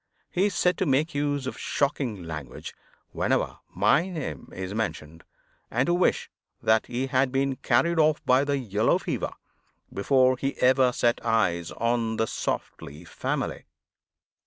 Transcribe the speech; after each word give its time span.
He 0.31 0.47
is 0.47 0.55
said 0.55 0.79
to 0.79 0.87
make 0.87 1.13
use 1.13 1.45
of 1.45 1.59
shocking 1.59 2.23
language 2.23 2.73
whenever 3.11 3.59
my 3.69 4.09
name 4.09 4.49
is 4.51 4.73
mentioned, 4.73 5.23
and 5.69 5.85
to 5.85 5.93
wish 5.93 6.27
that 6.59 6.87
he 6.87 7.05
had 7.05 7.31
been 7.31 7.57
carried 7.57 7.99
off 7.99 8.19
by 8.25 8.43
the 8.43 8.57
yellow 8.57 8.97
fever 8.97 9.33
before 9.93 10.37
he 10.37 10.57
ever 10.57 10.91
set 10.91 11.23
eyes 11.23 11.69
on 11.69 12.15
the 12.17 12.25
Softly 12.25 13.05
family. 13.05 13.65